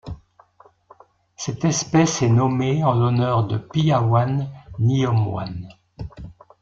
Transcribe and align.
Cette 1.35 1.63
espèce 1.63 2.23
est 2.23 2.29
nommée 2.29 2.83
en 2.83 2.95
l'honneur 2.95 3.43
de 3.45 3.59
Piyawan 3.59 4.49
Niyomwan. 4.79 5.69